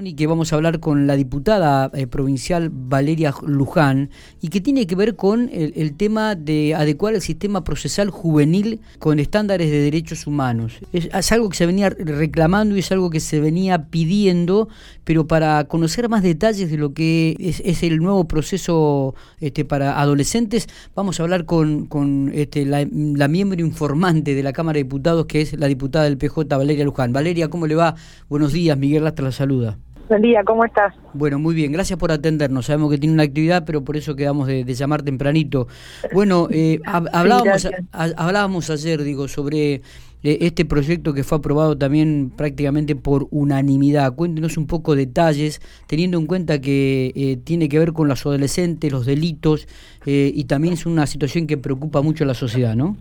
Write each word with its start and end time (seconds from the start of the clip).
y 0.00 0.14
que 0.14 0.26
vamos 0.26 0.50
a 0.50 0.56
hablar 0.56 0.80
con 0.80 1.06
la 1.06 1.16
diputada 1.16 1.90
eh, 1.92 2.06
provincial 2.06 2.70
Valeria 2.72 3.34
Luján 3.46 4.08
y 4.40 4.48
que 4.48 4.62
tiene 4.62 4.86
que 4.86 4.96
ver 4.96 5.16
con 5.16 5.50
el, 5.52 5.94
tema 5.96 6.34
de 6.34 6.74
adecuar 6.74 7.14
el 7.14 7.20
sistema 7.20 7.62
procesal 7.62 8.08
juvenil 8.08 8.80
con 8.98 9.18
estándares 9.18 9.70
de 9.70 9.80
derechos 9.80 10.26
humanos. 10.26 10.78
Es, 10.94 11.30
algo 11.30 11.50
que 11.50 11.58
se 11.58 11.66
venía 11.66 11.90
reclamando 11.90 12.74
y 12.74 12.78
es 12.78 12.90
algo 12.90 13.10
que 13.10 13.20
se 13.20 13.38
venía 13.38 13.90
pidiendo, 13.90 14.70
pero 15.04 15.26
para 15.26 15.64
conocer 15.64 16.08
más 16.08 16.22
detalles 16.22 16.70
de 16.70 16.78
lo 16.78 16.94
que 16.94 17.36
es, 17.38 17.82
el 17.82 17.98
nuevo 17.98 18.26
proceso 18.26 19.14
este, 19.40 19.66
para 19.66 20.00
adolescentes, 20.00 20.68
vamos 20.94 21.20
a 21.20 21.24
hablar 21.24 21.44
con, 21.44 21.84
con 21.84 22.30
este, 22.34 22.64
la, 22.64 22.88
la 22.90 23.28
miembro 23.28 23.60
informante 23.60 24.34
de 24.34 24.42
la 24.42 24.54
Cámara 24.54 24.76
de 24.76 24.84
Diputados, 24.84 25.26
que 25.26 25.42
es 25.42 25.52
la 25.52 25.66
diputada 25.66 26.06
del 26.06 26.16
PJ, 26.16 26.56
Valeria 26.56 26.86
Luján. 26.86 27.12
Valeria, 27.12 27.50
¿cómo 27.50 27.66
le 27.66 27.74
va? 27.74 27.94
Buenos 28.30 28.54
días, 28.54 28.78
Miguel 28.78 29.06
hasta 29.06 29.22
la 29.22 29.32
saluda. 29.32 29.81
Buen 30.08 30.22
día, 30.22 30.42
¿cómo 30.44 30.64
estás? 30.64 30.94
Bueno, 31.14 31.38
muy 31.38 31.54
bien, 31.54 31.72
gracias 31.72 31.98
por 31.98 32.12
atendernos. 32.12 32.66
Sabemos 32.66 32.90
que 32.90 32.98
tiene 32.98 33.14
una 33.14 33.22
actividad, 33.22 33.64
pero 33.64 33.82
por 33.84 33.96
eso 33.96 34.16
quedamos 34.16 34.46
de, 34.46 34.64
llamar 34.64 35.02
tempranito. 35.02 35.68
Bueno, 36.12 36.48
eh, 36.50 36.80
hablábamos, 36.84 37.68
hablábamos 37.92 38.70
ayer, 38.70 39.02
digo, 39.02 39.28
sobre 39.28 39.74
eh, 39.74 39.82
este 40.22 40.64
proyecto 40.64 41.14
que 41.14 41.24
fue 41.24 41.38
aprobado 41.38 41.78
también 41.78 42.32
prácticamente 42.36 42.96
por 42.96 43.28
unanimidad. 43.30 44.14
Cuéntenos 44.14 44.56
un 44.56 44.66
poco 44.66 44.96
detalles, 44.96 45.60
teniendo 45.86 46.18
en 46.18 46.26
cuenta 46.26 46.60
que 46.60 47.12
eh, 47.14 47.38
tiene 47.42 47.68
que 47.68 47.78
ver 47.78 47.92
con 47.92 48.08
los 48.08 48.26
adolescentes, 48.26 48.92
los 48.92 49.06
delitos, 49.06 49.68
y 50.04 50.44
también 50.44 50.74
es 50.74 50.84
una 50.84 51.06
situación 51.06 51.46
que 51.46 51.56
preocupa 51.56 52.02
mucho 52.02 52.24
a 52.24 52.26
la 52.26 52.34
sociedad, 52.34 52.74
¿no? 52.74 52.96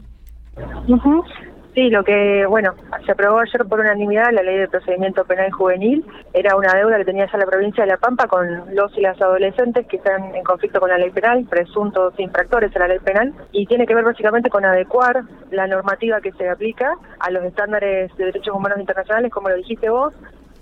Sí, 1.73 1.89
lo 1.89 2.03
que, 2.03 2.45
bueno, 2.48 2.73
se 3.05 3.13
aprobó 3.13 3.39
ayer 3.39 3.66
por 3.66 3.80
unanimidad 3.80 4.34
la 4.34 4.43
ley 4.43 4.57
de 4.57 4.67
procedimiento 4.67 5.23
penal 5.23 5.52
juvenil. 5.52 6.05
Era 6.34 6.57
una 6.57 6.73
deuda 6.73 6.97
que 6.97 7.05
tenía 7.05 7.31
ya 7.31 7.38
la 7.38 7.45
provincia 7.45 7.85
de 7.85 7.91
La 7.91 7.97
Pampa 7.97 8.27
con 8.27 8.75
los 8.75 8.97
y 8.97 9.02
las 9.02 9.21
adolescentes 9.21 9.88
que 9.88 9.95
están 9.95 10.35
en 10.35 10.44
conflicto 10.44 10.81
con 10.81 10.89
la 10.89 10.97
ley 10.97 11.11
penal, 11.11 11.45
presuntos 11.50 12.13
infractores 12.19 12.75
a 12.75 12.80
la 12.80 12.89
ley 12.89 13.00
penal, 13.00 13.33
y 13.53 13.66
tiene 13.67 13.88
que 13.88 13.95
ver 13.95 14.03
básicamente 14.03 14.50
con 14.50 14.66
adecuar 14.66 15.23
la 15.50 15.66
normativa 15.66 16.19
que 16.19 16.33
se 16.33 16.50
aplica 16.50 16.97
a 17.19 17.31
los 17.31 17.45
estándares 17.45 18.13
de 18.17 18.25
derechos 18.25 18.53
humanos 18.53 18.80
internacionales, 18.80 19.31
como 19.31 19.47
lo 19.47 19.56
dijiste 19.56 19.89
vos. 19.89 20.13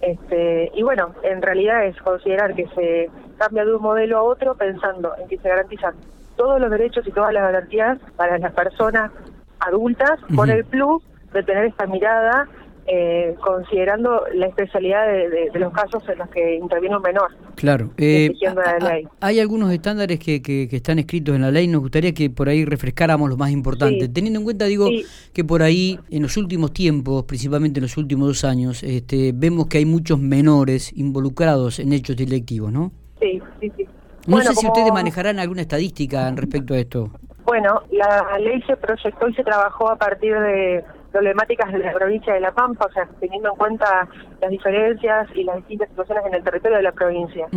Este, 0.02 0.72
y 0.76 0.84
bueno, 0.84 1.16
en 1.24 1.42
realidad 1.42 1.86
es 1.86 2.00
considerar 2.04 2.54
que 2.54 2.68
se 2.76 3.10
cambia 3.40 3.66
de 3.66 3.74
un 3.74 3.82
modelo 3.82 4.20
a 4.20 4.24
otro 4.24 4.54
pensando 4.54 5.14
en 5.18 5.28
que 5.28 5.40
se 5.40 5.50
garantizan 5.50 5.96
todos 6.38 6.62
los 6.62 6.70
derechos 6.70 7.06
y 7.08 7.12
todas 7.12 7.34
las 7.34 7.44
garantías 7.44 7.98
para 8.16 8.38
las 8.38 8.54
personas 8.54 9.12
adultas 9.60 10.20
con 10.36 10.50
el 10.50 10.66
plus 10.66 11.04
de 11.34 11.44
tener 11.44 11.66
esta 11.66 11.86
mirada 11.86 12.48
eh, 12.92 13.36
considerando 13.40 14.24
la 14.34 14.48
especialidad 14.48 15.06
de, 15.06 15.52
los 15.60 15.72
casos 15.72 16.02
en 16.10 16.18
los 16.18 16.28
que 16.30 16.56
interviene 16.56 16.96
un 16.96 17.04
menor. 17.04 17.30
Claro. 17.54 17.92
Eh, 17.98 18.32
hay 19.20 19.40
algunos 19.40 19.72
estándares 19.72 20.18
que, 20.18 20.42
que, 20.42 20.68
están 20.72 20.98
escritos 20.98 21.36
en 21.36 21.44
la 21.44 21.52
ley. 21.52 21.68
Nos 21.68 21.82
gustaría 21.82 22.16
que 22.16 22.32
por 22.32 22.50
ahí 22.50 22.66
refrescáramos 22.66 23.30
lo 23.30 23.38
más 23.38 23.52
importante. 23.52 24.10
Teniendo 24.10 24.40
en 24.40 24.44
cuenta, 24.44 24.66
digo, 24.66 24.90
que 25.34 25.44
por 25.44 25.62
ahí 25.62 26.00
en 26.10 26.24
los 26.24 26.36
últimos 26.36 26.74
tiempos, 26.74 27.26
principalmente 27.26 27.80
en 27.80 27.84
los 27.84 27.96
últimos 27.96 28.28
dos 28.28 28.44
años, 28.44 28.82
este, 28.82 29.34
vemos 29.36 29.68
que 29.68 29.78
hay 29.78 29.86
muchos 29.86 30.20
menores 30.20 30.92
involucrados 30.98 31.78
en 31.78 31.94
hechos 31.94 32.18
delictivos, 32.18 32.72
¿no? 32.72 32.92
Sí, 33.20 33.40
sí, 33.60 33.72
sí. 33.78 33.86
No 34.26 34.42
sé 34.42 34.56
si 34.56 34.66
ustedes 34.66 34.92
manejarán 34.92 35.38
alguna 35.38 35.62
estadística 35.62 36.28
en 36.28 36.38
respecto 36.38 36.74
a 36.74 36.80
esto. 36.80 37.12
Bueno, 37.50 37.82
la 37.90 38.38
ley 38.38 38.62
se 38.68 38.78
proyectó 38.78 39.28
y 39.28 39.34
se 39.34 39.44
trabajó 39.44 39.90
a 39.90 39.96
partir 39.96 40.40
de 40.40 40.86
problemáticas 41.12 41.72
de 41.72 41.80
la 41.80 41.94
provincia 41.94 42.32
de 42.32 42.42
La 42.42 42.52
Pampa, 42.52 42.86
o 42.86 42.92
sea, 42.92 43.10
teniendo 43.20 43.50
en 43.50 43.56
cuenta 43.56 44.08
las 44.40 44.52
diferencias 44.52 45.28
y 45.34 45.46
las 45.46 45.56
distintas 45.56 45.90
situaciones 45.90 46.28
en 46.28 46.36
el 46.36 46.44
territorio 46.44 46.78
de 46.78 46.84
la 46.84 46.92
provincia. 46.92 47.48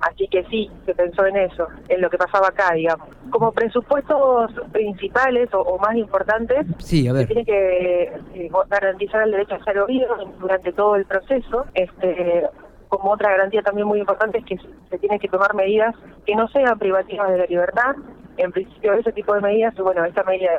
Así 0.00 0.26
que 0.26 0.42
sí, 0.50 0.68
se 0.84 0.92
pensó 0.92 1.24
en 1.24 1.36
eso, 1.36 1.68
en 1.88 2.00
lo 2.00 2.10
que 2.10 2.18
pasaba 2.18 2.48
acá, 2.48 2.74
digamos. 2.74 3.06
Como 3.30 3.52
presupuestos 3.52 4.50
principales 4.72 5.48
o, 5.52 5.78
más 5.78 5.94
importantes, 5.94 6.66
sí, 6.78 7.06
a 7.06 7.12
ver. 7.12 7.28
se 7.28 7.34
tiene 7.34 7.44
que 7.44 8.02
eh, 8.34 8.50
garantizar 8.68 9.22
el 9.22 9.30
derecho 9.30 9.54
a 9.54 9.62
ser 9.62 9.78
oído 9.78 10.16
durante 10.40 10.72
todo 10.72 10.96
el 10.96 11.04
proceso. 11.04 11.64
Este, 11.74 12.44
como 12.88 13.12
otra 13.12 13.30
garantía 13.30 13.62
también 13.62 13.86
muy 13.86 14.00
importante 14.00 14.38
es 14.38 14.44
que 14.44 14.58
se 14.90 14.98
tienen 14.98 15.20
que 15.20 15.28
tomar 15.28 15.54
medidas 15.54 15.94
que 16.26 16.34
no 16.34 16.48
sean 16.48 16.76
privativas 16.78 17.30
de 17.30 17.38
la 17.38 17.46
libertad, 17.46 17.94
en 18.38 18.52
principio 18.52 18.94
ese 18.94 19.12
tipo 19.12 19.34
de 19.34 19.40
medidas, 19.40 19.74
bueno, 19.76 20.04
esta 20.04 20.22
medida 20.22 20.52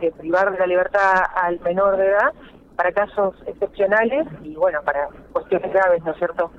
de 0.00 0.12
privar 0.12 0.52
de 0.52 0.58
la 0.58 0.66
libertad 0.66 1.24
al 1.34 1.58
menor 1.60 1.96
de 1.96 2.06
edad 2.06 2.32
para 2.76 2.92
casos 2.92 3.34
excepcionales 3.46 4.26
y 4.42 4.54
bueno, 4.54 4.80
para 4.84 5.08
cuestiones 5.32 5.72
graves, 5.72 6.02
¿no 6.04 6.12
es 6.12 6.18
cierto? 6.18 6.50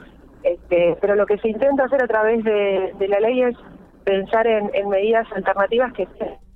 Este, 0.43 0.97
pero 0.99 1.15
lo 1.15 1.25
que 1.25 1.37
se 1.37 1.49
intenta 1.49 1.85
hacer 1.85 2.03
a 2.03 2.07
través 2.07 2.43
de, 2.43 3.07
la 3.07 3.19
ley 3.19 3.43
es 3.43 3.55
pensar 4.03 4.45
en, 4.47 4.89
medidas 4.89 5.25
alternativas 5.31 5.93
que 5.93 6.07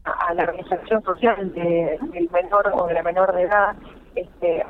a 0.04 0.34
la 0.34 0.44
organización 0.44 1.04
social 1.04 1.54
del 1.54 2.30
menor 2.32 2.72
o 2.74 2.88
de 2.88 2.94
la 2.94 3.04
menor 3.04 3.34
de 3.34 3.44
edad, 3.44 3.76
este, 4.16 4.66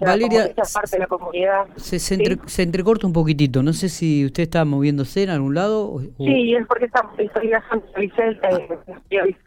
Valeria, 0.00 0.50
Se, 1.76 1.98
se, 1.98 2.62
entrecorta 2.62 3.06
un 3.06 3.12
poquitito. 3.12 3.62
No 3.62 3.72
sé 3.72 3.88
si 3.88 4.24
usted 4.24 4.44
está 4.44 4.64
moviéndose 4.64 5.22
en 5.22 5.30
algún 5.30 5.54
lado. 5.54 6.00
Sí, 6.18 6.54
es 6.54 6.66
porque 6.66 6.86
está, 6.86 7.08
estoy 7.18 7.48
viajando 7.48 7.82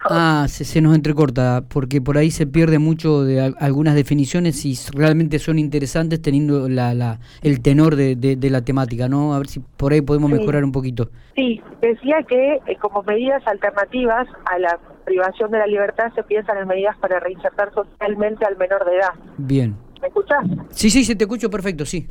Ah, 0.09 0.43
ah 0.43 0.47
se, 0.47 0.81
nos 0.81 0.95
entrecorta, 0.95 1.63
porque 1.67 2.01
por 2.01 2.17
ahí 2.17 2.31
se 2.31 2.47
pierde 2.47 2.79
mucho 2.79 3.23
de 3.23 3.53
algunas 3.59 3.95
definiciones 3.95 4.65
y 4.65 4.75
realmente 4.93 5.39
son 5.39 5.59
interesantes 5.59 6.21
teniendo 6.21 6.69
la, 6.69 6.93
la 6.93 7.19
el 7.41 7.61
tenor 7.61 7.95
de, 7.95 8.15
de, 8.15 8.49
la 8.49 8.63
temática, 8.63 9.09
¿no? 9.09 9.33
A 9.33 9.39
ver 9.39 9.47
si 9.47 9.59
por 9.59 9.93
ahí 9.93 10.01
podemos 10.01 10.29
mejorar 10.29 10.63
un 10.63 10.71
poquito. 10.71 11.09
Sí, 11.35 11.61
decía 11.81 12.23
que 12.27 12.59
eh, 12.65 12.77
como 12.79 13.03
medidas 13.03 13.45
alternativas 13.47 14.27
a 14.45 14.59
la 14.59 14.79
privación 15.05 15.51
de 15.51 15.59
la 15.59 15.67
libertad 15.67 16.11
se 16.15 16.23
piensan 16.23 16.57
en 16.57 16.67
medidas 16.67 16.97
para 16.97 17.19
reinsertar 17.19 17.73
socialmente 17.73 18.44
al 18.45 18.57
menor 18.57 18.85
de 18.85 18.97
edad. 18.97 19.13
Bien. 19.37 19.75
¿Me 20.01 20.07
escuchás? 20.07 20.45
Sí, 20.69 20.89
sí, 20.89 21.03
sí, 21.03 21.15
te 21.15 21.23
escucho 21.23 21.49
perfecto, 21.49 21.85
sí. 21.85 22.07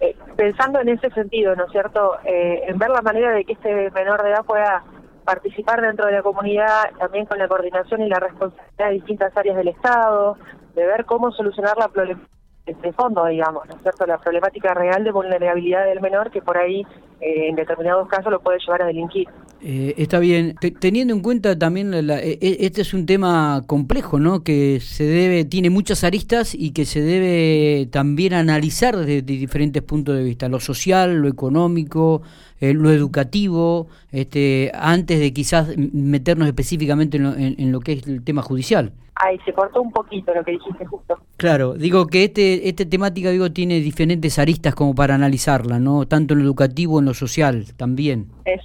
Eh, 0.00 0.14
pensando 0.36 0.80
en 0.80 0.90
ese 0.90 1.10
sentido, 1.10 1.56
¿no 1.56 1.64
es 1.64 1.72
cierto? 1.72 2.16
Eh, 2.24 2.64
en 2.68 2.78
ver 2.78 2.90
la 2.90 3.02
manera 3.02 3.32
de 3.32 3.44
que 3.44 3.54
este 3.54 3.90
menor 3.92 4.22
de 4.22 4.30
edad 4.30 4.44
pueda 4.44 4.84
participar 5.24 5.80
dentro 5.80 6.06
de 6.06 6.12
la 6.12 6.22
comunidad, 6.22 6.90
también 6.98 7.26
con 7.26 7.38
la 7.38 7.48
coordinación 7.48 8.02
y 8.02 8.08
la 8.08 8.20
responsabilidad 8.20 8.88
de 8.88 8.92
distintas 8.92 9.36
áreas 9.36 9.56
del 9.56 9.68
Estado, 9.68 10.36
de 10.74 10.86
ver 10.86 11.04
cómo 11.04 11.32
solucionar 11.32 11.76
la 11.78 11.88
problemática 11.88 12.35
de 12.66 12.92
fondo, 12.92 13.24
digamos, 13.26 13.66
¿no 13.68 13.76
es 13.76 13.82
cierto? 13.82 14.06
La 14.06 14.18
problemática 14.18 14.74
real 14.74 15.04
de 15.04 15.12
vulnerabilidad 15.12 15.86
del 15.86 16.00
menor 16.00 16.30
que 16.30 16.42
por 16.42 16.58
ahí, 16.58 16.84
eh, 17.20 17.48
en 17.48 17.54
determinados 17.54 18.08
casos, 18.08 18.32
lo 18.32 18.40
puede 18.40 18.58
llevar 18.58 18.82
a 18.82 18.86
delinquir. 18.86 19.28
Eh, 19.62 19.94
está 19.96 20.18
bien, 20.18 20.54
teniendo 20.80 21.14
en 21.14 21.20
cuenta 21.20 21.58
también, 21.58 22.06
la, 22.06 22.20
e, 22.20 22.38
e, 22.40 22.56
este 22.60 22.82
es 22.82 22.92
un 22.92 23.06
tema 23.06 23.62
complejo, 23.66 24.18
¿no? 24.18 24.42
Que 24.42 24.80
se 24.80 25.04
debe, 25.04 25.44
tiene 25.44 25.70
muchas 25.70 26.04
aristas 26.04 26.54
y 26.54 26.72
que 26.72 26.84
se 26.84 27.00
debe 27.00 27.86
también 27.86 28.34
analizar 28.34 28.96
desde 28.96 29.22
diferentes 29.22 29.82
puntos 29.82 30.16
de 30.16 30.24
vista, 30.24 30.48
lo 30.48 30.60
social, 30.60 31.16
lo 31.16 31.28
económico, 31.28 32.22
eh, 32.60 32.74
lo 32.74 32.90
educativo, 32.90 33.88
este, 34.12 34.72
antes 34.74 35.20
de 35.20 35.32
quizás 35.32 35.76
meternos 35.76 36.48
específicamente 36.48 37.16
en 37.16 37.72
lo, 37.72 37.80
que 37.80 37.92
es 37.92 38.06
el 38.06 38.24
tema 38.24 38.42
judicial. 38.42 38.92
Ay, 39.14 39.38
se 39.46 39.52
cortó 39.52 39.80
un 39.80 39.92
poquito 39.92 40.34
lo 40.34 40.44
que 40.44 40.52
dijiste 40.52 40.84
justo. 40.84 41.18
Claro, 41.38 41.74
digo 41.74 42.06
que 42.06 42.24
este, 42.24 42.68
esta 42.68 42.84
temática 42.84 43.30
digo 43.30 43.50
tiene 43.50 43.80
diferentes 43.80 44.38
aristas 44.38 44.74
como 44.74 44.94
para 44.94 45.14
analizarla, 45.14 45.78
¿no? 45.78 46.06
Tanto 46.06 46.34
en 46.34 46.40
lo 46.40 46.44
educativo, 46.46 46.98
en 46.98 47.06
lo 47.06 47.14
social 47.14 47.64
también. 47.76 48.26
Es 48.44 48.60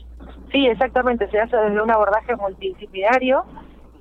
Sí, 0.52 0.68
exactamente, 0.68 1.30
se 1.30 1.40
hace 1.40 1.56
desde 1.56 1.82
un 1.82 1.92
abordaje 1.92 2.36
multidisciplinario. 2.36 3.44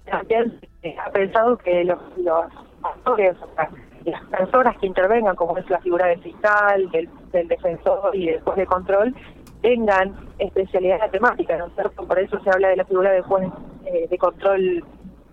También 0.05 0.61
ha 1.05 1.11
pensado 1.11 1.57
que 1.59 1.85
los, 1.85 1.99
los 2.19 2.47
actores, 2.83 3.37
o 3.41 3.55
sea, 3.55 3.71
las 4.05 4.25
personas 4.25 4.77
que 4.79 4.87
intervengan, 4.87 5.37
como 5.37 5.57
es 5.59 5.71
la 5.71 5.79
figura 5.81 6.07
del 6.07 6.21
fiscal, 6.21 6.91
del, 6.91 7.09
defensor 7.49 8.17
y 8.17 8.27
del 8.27 8.41
juez 8.41 8.57
de 8.57 8.67
control, 8.67 9.15
tengan 9.61 10.17
especialidad 10.39 10.97
en 10.97 11.01
la 11.01 11.11
temática, 11.11 11.57
¿no 11.57 11.67
es 11.67 11.75
cierto? 11.75 12.07
Por 12.07 12.19
eso 12.19 12.41
se 12.41 12.51
habla 12.51 12.69
de 12.69 12.77
la 12.77 12.85
figura 12.85 13.13
del 13.13 13.23
juez 13.23 13.49
eh, 13.87 14.07
de 14.09 14.19
control 14.19 14.85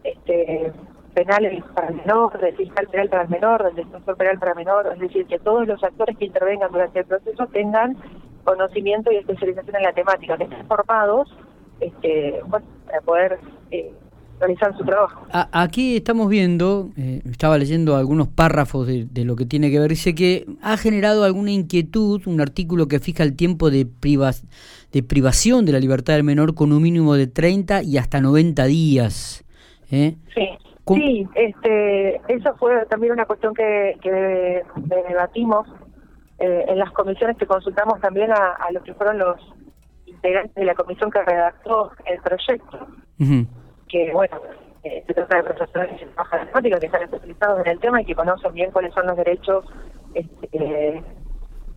este, 0.04 0.72
penal 1.14 1.64
para 1.74 1.88
el 1.88 1.96
menor, 1.96 2.40
del 2.40 2.56
fiscal 2.56 2.88
penal 2.88 3.10
para 3.10 3.24
el 3.24 3.30
menor, 3.30 3.64
del 3.64 3.76
defensor 3.76 4.18
penal 4.18 4.40
para 4.40 4.52
el 4.52 4.58
menor, 4.58 4.90
es 4.94 5.00
decir, 5.00 5.26
que 5.26 5.40
todos 5.40 5.68
los 5.68 5.84
actores 5.84 6.18
que 6.18 6.26
intervengan 6.26 6.72
durante 6.72 7.00
el 7.00 7.06
proceso 7.06 7.48
tengan 7.48 7.98
conocimiento 8.44 9.12
y 9.12 9.18
especialización 9.18 9.76
en 9.76 9.84
la 9.84 9.94
temática, 9.94 10.38
que 10.38 10.44
estén 10.44 10.68
formados 10.68 11.36
este, 11.80 12.42
para 12.50 13.02
poder 13.02 13.40
eh, 13.72 13.92
realizar 14.40 14.76
su 14.78 14.84
trabajo. 14.84 15.26
aquí 15.32 15.98
estamos 15.98 16.30
viendo, 16.30 16.90
eh, 16.98 17.22
estaba 17.30 17.58
leyendo 17.58 17.96
algunos 17.96 18.28
párrafos 18.28 18.88
de, 18.88 19.26
lo 19.26 19.36
que 19.36 19.46
tiene 19.46 19.72
que 19.72 19.80
ver, 19.80 19.90
dice 19.90 20.16
que 20.16 20.46
ha 20.62 20.78
generado 20.78 21.24
alguna 21.24 21.52
inquietud 21.52 22.22
un 22.28 22.42
artículo 22.42 22.88
que 22.88 23.00
fija 23.00 23.24
el 23.24 23.36
tiempo 23.36 23.70
de, 23.70 23.88
de 24.92 25.04
privación 25.04 25.66
de 25.66 25.72
la 25.72 25.80
libertad 25.80 26.14
del 26.14 26.24
menor 26.24 26.56
con 26.56 26.72
un 26.72 26.82
mínimo 26.82 27.16
de 27.16 27.28
30 27.28 27.84
y 27.84 27.98
hasta 27.98 28.22
90 28.22 28.66
días. 28.66 29.44
¿eh? 29.92 30.16
Sí. 30.34 30.50
Sí, 30.96 31.28
este, 31.36 32.16
eso 32.30 32.56
fue 32.58 32.86
también 32.86 33.12
una 33.12 33.26
cuestión 33.26 33.54
que, 33.54 33.98
que 34.02 34.64
debatimos 35.10 35.68
eh, 36.40 36.64
en 36.66 36.80
las 36.80 36.92
comisiones 36.92 37.36
que 37.36 37.46
consultamos 37.46 38.00
también 38.00 38.32
a, 38.32 38.54
a 38.54 38.72
los 38.72 38.84
que 38.84 38.94
fueron 38.94 39.18
los 39.18 39.38
integrantes 40.06 40.56
de 40.56 40.66
la 40.66 40.76
comisión 40.76 41.12
que 41.12 41.22
redactó 41.24 41.92
el 42.06 42.22
proyecto, 42.22 42.88
que 43.90 44.12
bueno, 44.12 44.40
eh, 44.84 45.04
se 45.06 45.14
trata 45.14 45.38
de 45.38 45.44
profesionales 45.44 46.00
de 46.00 46.08
matemática 46.16 46.80
que 46.80 46.86
están 46.86 47.04
especializados 47.04 47.66
en 47.66 47.72
el 47.72 47.80
tema 47.80 48.02
y 48.02 48.06
que 48.06 48.16
conocen 48.16 48.54
bien 48.54 48.72
cuáles 48.72 48.94
son 48.94 49.08
los 49.08 49.18
derechos 49.18 49.66
este, 50.14 51.04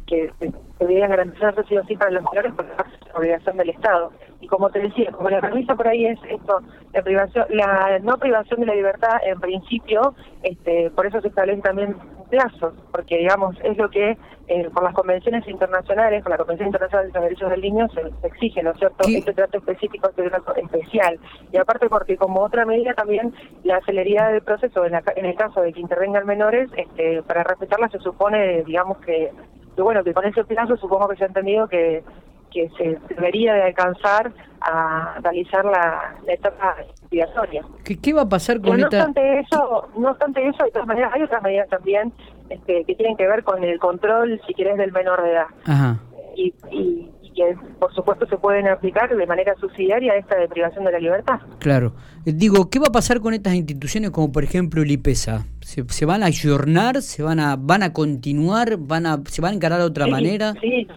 que 0.07 0.33
se 0.39 0.53
deberían 0.79 1.11
garantizarse 1.11 1.63
sí 1.65 1.77
o 1.77 1.85
sí 1.85 1.97
para 1.97 2.11
los 2.11 2.25
menores 2.25 2.53
porque 2.55 2.73
es 2.73 3.15
obligación 3.15 3.57
del 3.57 3.71
Estado. 3.71 4.13
Y 4.41 4.49
como 4.49 4.71
te 4.71 4.81
decía, 4.81 5.13
como 5.13 5.31
la 5.31 5.41
premisa 5.41 5.75
por 5.75 5.87
ahí 5.87 6.07
es 6.07 6.19
esto, 6.29 6.61
la 6.93 7.03
privación, 7.03 7.47
la 7.51 7.99
no 8.01 8.17
privación 8.19 8.61
de 8.61 8.67
la 8.67 8.75
libertad 8.75 9.19
en 9.23 9.39
principio, 9.41 10.15
este, 10.43 10.91
por 10.91 11.07
eso 11.07 11.21
se 11.21 11.29
establece 11.29 11.63
también 11.63 11.97
plazos, 12.31 12.75
porque 12.93 13.19
digamos 13.19 13.57
es 13.63 13.77
lo 13.77 13.91
que 13.91 14.17
eh, 14.49 14.69
por 14.73 14.83
las 14.83 14.95
convenciones 14.95 15.47
internacionales, 15.47 16.23
por 16.23 16.31
la 16.31 16.39
Convención 16.39 16.69
Internacional 16.69 17.07
de 17.07 17.13
los 17.13 17.23
Derechos 17.23 17.51
del 17.51 17.61
Niño 17.61 17.89
se, 17.91 18.27
exige, 18.27 18.63
¿no 18.63 18.71
es 18.71 18.79
cierto? 18.79 19.09
Este 19.09 19.33
trato 19.33 19.59
específico, 19.59 20.09
este 20.09 20.29
trato 20.29 20.55
especial. 20.57 21.19
Y 21.53 21.57
aparte 21.57 21.89
porque 21.89 22.17
como 22.17 22.41
otra 22.41 22.65
medida 22.65 22.95
también 22.95 23.33
la 23.65 23.81
celeridad 23.83 24.33
del 24.33 24.43
proceso, 24.43 24.85
en, 24.85 24.95
en 24.95 25.27
el 25.27 25.35
caso 25.37 25.61
de 25.61 25.73
que 25.73 25.81
intervengan 25.81 26.27
menores, 26.27 26.71
este, 26.77 27.23
para 27.23 27.45
respetarla 27.45 27.89
se 27.91 27.99
supone, 27.99 28.63
digamos 28.65 28.99
que 28.99 29.31
que 29.77 29.83
bueno, 29.83 30.03
que 30.03 30.13
con 30.13 30.25
ese 30.25 30.45
plazo 30.45 30.77
supongo 30.77 31.09
que 31.09 31.17
se 31.17 31.25
ha 31.25 31.29
entendido 31.29 31.69
que, 31.69 32.03
que 32.51 32.69
se 32.77 32.99
debería 33.15 33.55
de 33.55 33.63
alcanzar 33.63 34.33
a 34.61 35.19
realizar 35.23 35.65
la, 35.65 36.17
etapa 36.27 36.77
expiatoria. 36.89 37.65
¿Qué, 37.85 37.99
¿Qué, 37.99 38.13
va 38.13 38.23
a 38.23 38.29
pasar 38.29 38.61
con 38.61 38.79
no 38.79 38.87
obstante 38.87 39.41
eso, 39.41 39.89
no 39.97 40.11
obstante 40.11 40.47
eso, 40.47 40.63
hay 40.63 40.69
otras 40.69 40.87
medidas, 40.87 41.11
hay 41.15 41.23
otras 41.23 41.43
medidas 41.43 41.69
también 41.69 42.13
este, 42.51 42.85
que 42.85 42.95
tienen 42.95 43.17
que 43.17 43.27
ver 43.27 43.43
con 43.43 43.63
el 43.65 43.79
control, 43.79 44.41
si 44.47 44.55
querés, 44.55 44.77
del 44.77 44.93
menor 44.93 45.23
de 45.23 45.33
edad. 45.33 45.47
Ajá. 45.65 45.99
Y, 46.37 46.55
y, 46.71 47.11
que 47.35 47.57
por 47.79 47.95
supuesto 47.95 48.27
se 48.27 48.37
pueden 48.37 48.67
aplicar 48.67 49.15
de 49.15 49.27
manera 49.27 49.55
subsidiaria 49.55 50.17
esta 50.17 50.37
de 50.37 50.49
privación 50.49 50.85
de 50.85 50.93
la 50.93 50.99
libertad. 50.99 51.41
Claro. 51.61 51.95
Eh, 52.27 52.33
digo, 52.33 52.69
¿qué 52.69 52.81
va 52.81 52.87
a 52.89 52.93
pasar 52.93 53.21
con 53.21 53.35
estas 53.35 53.55
instituciones 53.55 54.11
como 54.11 54.33
por 54.33 54.43
ejemplo 54.43 54.83
el 54.83 54.91
IPESA? 54.91 55.47
¿Se, 55.61 55.85
se 55.89 56.07
van 56.07 56.25
a 56.25 56.27
ayornar? 56.27 57.03
¿Se 57.03 57.23
van 57.23 57.39
a 57.39 57.55
van 57.57 57.85
a 57.85 57.93
continuar? 57.93 58.77
¿Van 58.79 59.07
a 59.07 59.21
se 59.27 59.41
van 59.41 59.53
a 59.53 59.55
encarar 59.55 59.79
de 59.79 59.85
otra 59.85 60.09
manera? 60.09 60.55
Sí, 60.61 60.89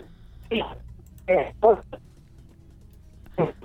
sí. 0.50 0.60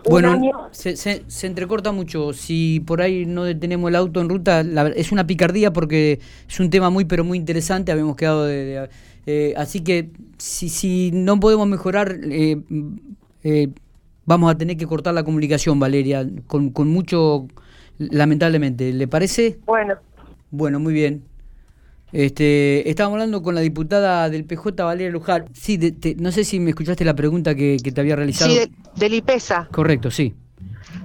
Bueno, 0.09 0.69
se, 0.71 0.97
se, 0.97 1.25
se, 1.27 1.47
entrecorta 1.47 1.93
mucho. 1.93 2.33
Si 2.33 2.81
por 2.81 3.03
ahí 3.03 3.27
no 3.27 3.45
detenemos 3.45 3.89
el 3.91 3.97
auto 3.97 4.21
en 4.21 4.29
ruta, 4.29 4.61
es 4.97 5.13
una 5.13 5.27
picardía 5.27 5.73
porque 5.73 6.21
es 6.49 6.61
un 6.61 6.71
tema 6.71 6.89
muy, 6.91 7.05
pero 7.05 7.25
muy 7.25 7.37
interesante. 7.37 7.93
Habíamos 7.93 8.17
quedado 8.17 8.45
de. 8.47 8.89
eh, 9.27 9.55
así 9.57 9.81
que 9.81 10.11
si, 10.39 10.69
si 10.71 11.11
no 11.13 11.39
podemos 11.39 11.67
mejorar, 11.69 12.19
eh, 12.25 12.63
eh, 13.45 13.69
vamos 14.25 14.51
a 14.51 14.57
tener 14.57 14.77
que 14.77 14.87
cortar 14.87 15.13
la 15.15 15.25
comunicación, 15.25 15.79
Valeria, 15.79 16.27
con, 16.47 16.71
con 16.71 16.89
mucho. 16.89 17.47
Lamentablemente. 17.99 18.93
¿Le 18.93 19.09
parece? 19.09 19.59
Bueno. 19.67 19.97
Bueno, 20.51 20.81
muy 20.81 20.95
bien. 20.95 21.28
Este, 22.13 22.89
estábamos 22.89 23.17
hablando 23.17 23.43
con 23.43 23.55
la 23.55 23.61
diputada 23.61 24.31
del 24.31 24.45
PJ, 24.45 24.83
Valeria 24.83 25.11
Luján. 25.11 25.47
Sí, 25.53 25.79
no 26.19 26.33
sé 26.33 26.45
si 26.45 26.59
me 26.61 26.71
escuchaste 26.71 27.05
la 27.05 27.15
pregunta 27.15 27.55
que, 27.55 27.77
que 27.83 27.93
te 27.93 28.01
había 28.01 28.17
realizado. 28.17 28.51
Sí, 28.51 28.59
de, 28.59 28.71
del 28.97 29.15
IPESA. 29.15 29.69
Correcto, 29.71 30.11
sí. 30.11 30.35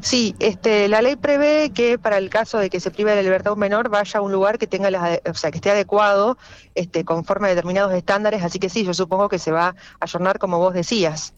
Sí, 0.01 0.35
este, 0.39 0.87
la 0.87 1.01
ley 1.01 1.15
prevé 1.15 1.71
que 1.73 1.97
para 1.97 2.17
el 2.17 2.29
caso 2.29 2.57
de 2.57 2.69
que 2.69 2.79
se 2.79 2.91
prive 2.91 3.11
de 3.11 3.17
la 3.17 3.21
libertad 3.23 3.53
un 3.53 3.59
menor 3.59 3.89
vaya 3.89 4.19
a 4.19 4.21
un 4.21 4.31
lugar 4.31 4.57
que 4.57 4.67
tenga 4.67 4.91
las, 4.91 5.19
o 5.29 5.33
sea, 5.33 5.51
que 5.51 5.57
esté 5.57 5.71
adecuado, 5.71 6.37
este, 6.75 7.05
conforme 7.05 7.47
a 7.47 7.49
determinados 7.49 7.93
estándares, 7.93 8.43
así 8.43 8.59
que 8.59 8.69
sí, 8.69 8.83
yo 8.83 8.93
supongo 8.93 9.29
que 9.29 9.39
se 9.39 9.51
va 9.51 9.67
a 9.67 9.75
ayornar 10.01 10.39
como 10.39 10.59
vos 10.59 10.73
decías. 10.73 11.33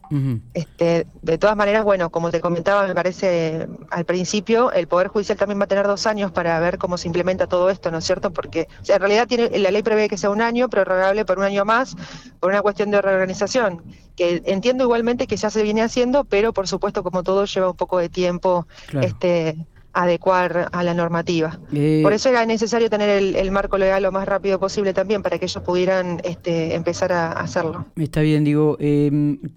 Este, 0.54 1.08
de 1.22 1.38
todas 1.38 1.56
maneras, 1.56 1.84
bueno, 1.84 2.10
como 2.10 2.32
te 2.32 2.42
comentaba, 2.42 2.88
me 2.88 2.96
parece 2.96 3.68
al 3.90 4.06
principio, 4.06 4.72
el 4.72 4.88
Poder 4.88 5.08
Judicial 5.08 5.38
también 5.38 5.60
va 5.60 5.66
a 5.66 5.68
tener 5.68 5.88
dos 5.88 6.06
años 6.08 6.32
para 6.32 6.60
ver 6.60 6.78
cómo 6.78 6.98
se 6.98 7.08
implementa 7.08 7.48
todo 7.48 7.70
esto, 7.70 7.92
¿no 7.92 8.00
es 8.00 8.06
cierto? 8.06 8.32
Porque 8.32 8.68
o 8.82 8.86
sea, 8.86 8.96
en 8.96 9.02
realidad 9.02 9.28
tiene, 9.28 9.58
la 9.60 9.72
ley 9.72 9.84
prevé 9.84 10.10
que 10.10 10.18
sea 10.18 10.30
un 10.30 10.42
año, 10.42 10.70
prorrogable 10.70 11.26
por 11.26 11.40
un 11.40 11.46
año 11.46 11.66
más, 11.66 11.96
por 12.40 12.52
una 12.52 12.62
cuestión 12.62 12.92
de 12.92 13.02
reorganización, 13.02 13.84
que 14.16 14.42
entiendo 14.46 14.84
igualmente 14.84 15.28
que 15.28 15.38
ya 15.38 15.50
se 15.50 15.64
viene 15.64 15.82
haciendo, 15.82 16.24
pero 16.24 16.54
por 16.54 16.68
supuesto, 16.68 17.04
como 17.04 17.24
todo, 17.24 17.46
lleva 17.46 17.70
un 17.70 17.78
poco 17.78 17.98
de 17.98 18.10
tiempo 18.10 18.68
claro. 18.88 19.08
este, 19.08 19.66
adecuar 19.96 20.70
a 20.72 20.84
la 20.84 20.94
normativa. 20.94 21.60
Eh, 21.74 22.02
Por 22.04 22.14
eso 22.14 22.30
era 22.30 22.46
necesario 22.46 22.90
tener 22.90 23.10
el, 23.10 23.36
el, 23.36 23.52
marco 23.52 23.78
legal 23.78 24.04
lo 24.04 24.12
más 24.12 24.28
rápido 24.28 24.60
posible 24.60 24.94
también 24.94 25.24
para 25.24 25.40
que 25.40 25.46
ellos 25.46 25.64
pudieran 25.64 26.22
este, 26.24 26.76
empezar 26.76 27.12
a 27.12 27.32
hacerlo. 27.32 27.86
Está 27.96 28.22
bien, 28.22 28.44
digo, 28.44 28.78
eh, 28.80 29.10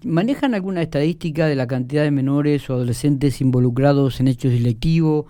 ¿manejan 0.03 0.55
alguna 0.55 0.81
estadística 0.81 1.45
de 1.45 1.55
la 1.55 1.67
cantidad 1.67 2.03
de 2.03 2.11
menores 2.11 2.69
o 2.69 2.73
adolescentes 2.73 3.41
involucrados 3.41 4.19
en 4.19 4.29
hechos 4.29 4.51
delictivos? 4.51 5.25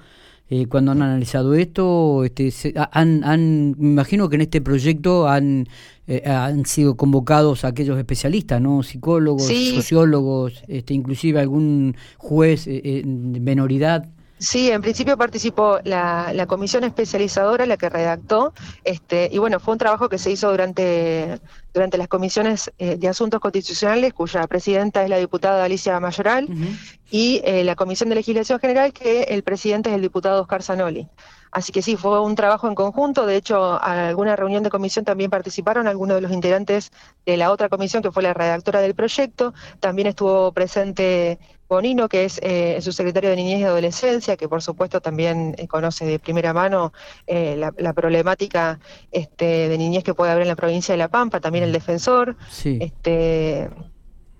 Eh, 0.52 0.66
cuando 0.66 0.92
han 0.92 1.02
analizado 1.04 1.54
esto, 1.54 2.24
este, 2.24 2.50
se, 2.50 2.74
han, 2.92 3.24
han, 3.24 3.76
me 3.78 3.90
imagino 3.90 4.30
que 4.30 4.36
en 4.36 4.42
este 4.42 4.62
proyecto 4.62 5.28
han, 5.28 5.68
eh, 6.08 6.24
han 6.26 6.66
sido 6.66 6.98
convocados 6.98 7.66
aquellos 7.66 8.00
especialistas, 8.00 8.60
¿no? 8.60 8.82
Psicólogos, 8.82 9.46
sí. 9.46 9.76
sociólogos, 9.76 10.64
este, 10.68 10.96
inclusive 10.96 11.40
algún 11.40 11.96
juez 12.18 12.66
eh, 12.66 13.04
de 13.06 13.40
menoridad. 13.40 14.10
Sí, 14.39 14.71
en 14.71 14.81
principio 14.81 15.18
participó 15.18 15.80
la, 15.83 16.31
la, 16.33 16.45
comisión 16.45 16.86
especializadora, 16.86 17.65
la 17.65 17.75
que 17.75 17.89
redactó, 17.89 18.53
este, 18.86 19.30
y 19.30 19.38
bueno, 19.38 19.59
fue 19.59 19.74
un 19.74 19.77
trabajo 19.77 20.07
que 20.07 20.18
se 20.18 20.31
hizo 20.31 20.50
durante, 20.50 21.41
durante 21.74 21.97
las 21.97 22.07
comisiones 22.07 22.71
eh, 22.77 22.95
de 22.95 23.07
asuntos 23.09 23.41
constitucionales, 23.41 24.13
cuya 24.13 24.47
presidenta 24.47 25.03
es 25.03 25.09
la 25.09 25.18
diputada 25.18 25.65
Alicia 25.65 26.00
Mayoral, 26.00 26.45
uh 26.45 26.53
-huh. 26.53 26.77
y 27.12 27.41
eh, 27.44 27.65
la 27.65 27.75
comisión 27.75 28.07
de 28.07 28.15
legislación 28.15 28.59
general, 28.59 28.94
que 28.94 29.24
el 29.24 29.44
presidente 29.44 29.89
es 29.89 29.95
el 29.95 30.01
diputado 30.01 30.41
Oscar 30.41 30.63
Zanoli. 30.63 31.09
Así 31.51 31.72
que 31.72 31.81
sí, 31.81 31.96
fue 31.96 32.19
un 32.22 32.36
trabajo 32.36 32.68
en 32.68 32.75
conjunto. 32.75 33.25
De 33.25 33.36
hecho, 33.36 33.74
a 33.74 34.10
alguna 34.10 34.36
reunión 34.36 34.63
de 34.63 34.69
comisión 34.69 35.06
también 35.06 35.30
participaron 35.30 35.88
algunos 35.88 36.16
de 36.16 36.22
los 36.22 36.31
integrantes 36.31 36.92
de 37.25 37.38
la 37.38 37.51
otra 37.51 37.69
comisión, 37.69 38.04
que 38.04 38.12
fue 38.12 38.24
la 38.24 38.34
redactora 38.34 38.81
del 38.81 38.96
proyecto. 38.96 39.54
También 39.80 40.07
estuvo 40.07 40.51
presente 40.51 41.40
Bonino, 41.69 42.10
que 42.10 42.25
es 42.25 42.40
eh, 42.42 42.78
el 42.78 42.81
subsecretario 42.81 43.30
de 43.30 43.36
Niñez 43.36 43.60
y 43.60 43.63
Adolescencia, 43.63 44.36
que 44.38 44.50
por 44.50 44.63
supuesto 44.63 45.01
también 45.01 45.54
eh, 45.57 45.68
conoce 45.68 46.04
de 46.04 46.18
primera 46.18 46.51
mano 46.51 46.94
eh, 47.28 47.56
la, 47.57 47.72
la, 47.78 47.94
problemática 47.94 48.80
este, 49.12 49.69
de 49.69 49.78
niñez 49.78 50.04
que 50.04 50.16
puede 50.16 50.31
haber 50.31 50.42
en 50.42 50.48
la 50.48 50.56
provincia 50.56 50.94
de 50.94 50.98
La 50.98 51.10
Pampa, 51.10 51.40
también 51.40 51.63
el 51.63 51.72
defensor. 51.72 52.36
Sí. 52.50 52.80
Este, 52.81 53.69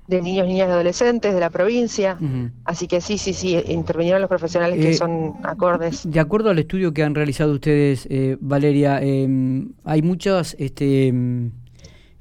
de 0.10 0.22
niños, 0.24 0.48
niñas 0.48 0.68
y 0.70 0.72
adolescentes 0.72 1.34
de 1.36 1.40
la 1.40 1.52
provincia. 1.52 2.18
Uh 2.20 2.24
-huh. 2.24 2.52
Así 2.66 2.88
que 2.88 3.00
sí, 3.00 3.20
sí, 3.20 3.34
sí, 3.34 3.62
intervinieron 3.68 4.22
los 4.22 4.30
profesionales 4.30 4.80
eh, 4.80 4.82
que 4.82 4.94
son 4.96 5.36
acordes. 5.44 6.02
De 6.10 6.20
acuerdo 6.20 6.50
al 6.50 6.58
estudio 6.58 6.94
que 6.94 7.04
han 7.04 7.14
realizado 7.14 7.54
ustedes, 7.54 8.08
eh, 8.10 8.36
Valeria, 8.42 9.00
eh, 9.04 9.28
hay 9.84 10.02
muchas 10.02 10.56
este, 10.58 11.14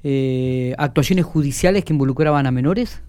eh, 0.03 0.75
actuaciones 0.77 1.25
judiciales 1.25 1.83
que 1.83 1.93
involucraban 1.93 2.45
a 2.45 2.51
menores. 2.51 3.01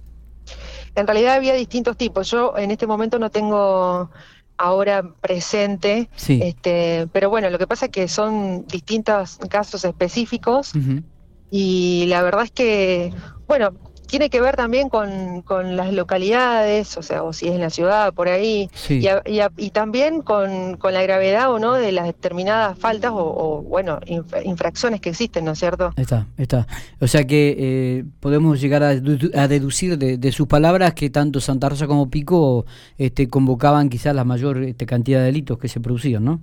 En 0.97 1.07
realidad 1.07 1.35
había 1.35 1.55
distintos 1.55 1.97
tipos. 1.97 2.31
Yo 2.31 2.57
en 2.57 2.71
este 2.71 2.87
momento 2.87 3.19
no 3.19 3.29
tengo 3.31 4.11
ahora 4.57 5.03
presente, 5.21 6.09
sí. 6.17 6.41
este, 6.43 7.07
pero 7.13 7.29
bueno, 7.29 7.51
lo 7.51 7.59
que 7.59 7.67
pasa 7.67 7.87
es 7.87 7.93
que 7.93 8.09
son 8.09 8.67
distintos 8.67 9.39
casos 9.49 9.85
específicos 9.85 10.75
uh 10.75 10.79
-huh. 10.79 11.03
y 11.51 12.07
la 12.09 12.23
verdad 12.23 12.45
es 12.45 12.51
que, 12.51 13.13
bueno, 13.47 13.73
tiene 14.11 14.29
que 14.29 14.41
ver 14.41 14.57
también 14.57 14.89
con, 14.89 15.43
con, 15.43 15.77
las 15.77 15.93
localidades, 15.93 16.97
o 16.97 17.03
sea, 17.03 17.23
o 17.23 17.33
si 17.33 17.49
es 17.49 17.55
en 17.55 17.61
la 17.61 17.71
ciudad, 17.71 18.13
por 18.13 18.29
ahí, 18.29 18.69
sí. 18.75 18.99
y, 18.99 19.07
a, 19.07 19.23
y, 19.25 19.41
a, 19.41 19.51
y, 19.57 19.71
también 19.71 20.21
con, 20.21 20.77
con, 20.77 20.93
la 20.93 21.03
gravedad 21.03 21.53
o 21.53 21.59
no 21.59 21.75
de 21.75 21.93
las 21.93 22.07
determinadas 22.07 22.77
faltas 22.77 23.13
o, 23.13 23.19
o 23.19 23.63
bueno, 23.63 24.01
infracciones 24.45 25.01
que 25.01 25.11
existen, 25.11 25.45
¿no 25.45 25.53
es 25.53 25.59
cierto? 25.61 25.93
Está, 25.97 26.27
está. 26.37 26.67
O 27.01 27.07
sea 27.07 27.25
que 27.25 27.57
eh, 27.59 28.05
podemos 28.19 28.61
llegar 28.61 28.83
a, 28.83 28.89
a 28.89 29.49
deducir 29.49 29.97
de, 29.97 30.19
de, 30.19 30.33
sus 30.33 30.49
palabras 30.49 30.95
que 30.95 31.09
tanto 31.09 31.41
Santa 31.41 31.69
Rosa 31.69 31.87
como 31.87 32.11
Pico 32.11 32.67
este, 32.99 33.29
convocaban 33.29 33.89
quizás 33.89 34.15
la 34.15 34.25
mayor 34.25 34.65
este, 34.65 34.87
cantidad 34.87 35.21
de 35.21 35.27
delitos 35.27 35.59
que 35.59 35.69
se 35.69 35.81
producían, 35.81 36.25
¿no? 36.25 36.41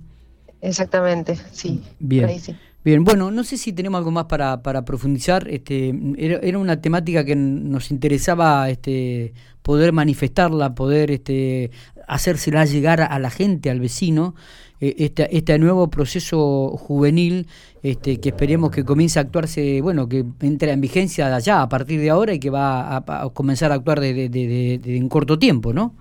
Exactamente, 0.60 1.38
sí. 1.52 1.82
Bien. 1.98 2.40
Sí. 2.40 2.56
Bien, 2.84 3.04
bueno, 3.04 3.30
no 3.30 3.44
sé 3.44 3.58
si 3.58 3.72
tenemos 3.72 3.98
algo 3.98 4.10
más 4.10 4.26
para, 4.26 4.62
para 4.62 4.84
profundizar. 4.84 5.48
Este, 5.48 5.94
era, 6.16 6.38
era, 6.38 6.58
una 6.58 6.80
temática 6.80 7.24
que 7.24 7.36
nos 7.36 7.90
interesaba 7.90 8.70
este, 8.70 9.34
poder 9.62 9.92
manifestarla, 9.92 10.74
poder 10.74 11.10
este, 11.10 11.70
hacérsela 12.06 12.64
llegar 12.64 13.02
a 13.02 13.18
la 13.18 13.30
gente, 13.30 13.68
al 13.70 13.80
vecino, 13.80 14.34
eh, 14.80 14.94
este, 14.98 15.36
este 15.36 15.58
nuevo 15.58 15.90
proceso 15.90 16.76
juvenil 16.76 17.48
este, 17.82 18.20
que 18.20 18.28
esperemos 18.28 18.70
que 18.70 18.84
comience 18.84 19.18
a 19.18 19.22
actuarse, 19.22 19.80
bueno, 19.82 20.08
que 20.08 20.24
entre 20.40 20.72
en 20.72 20.80
vigencia 20.80 21.34
allá 21.34 21.62
a 21.62 21.68
partir 21.68 22.00
de 22.00 22.10
ahora 22.10 22.32
y 22.32 22.38
que 22.38 22.50
va 22.50 22.96
a, 22.96 23.28
comenzar 23.30 23.72
a 23.72 23.76
actuar 23.76 24.00
de, 24.00 24.28
de, 24.28 24.80
en 24.84 25.08
corto 25.08 25.38
tiempo, 25.38 25.72
¿no? 25.72 25.94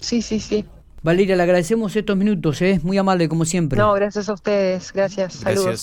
Sí, 0.00 0.22
sí, 0.22 0.38
sí. 0.38 0.64
Valeria, 1.08 1.36
le 1.36 1.42
agradecemos 1.42 1.96
estos 1.96 2.18
minutos, 2.18 2.60
es 2.60 2.76
¿eh? 2.76 2.80
muy 2.82 2.98
amable 2.98 3.30
como 3.30 3.46
siempre. 3.46 3.78
No, 3.78 3.94
gracias 3.94 4.28
a 4.28 4.34
ustedes, 4.34 4.92
gracias. 4.92 5.32
Saludos. 5.32 5.64
Gracias. 5.64 5.80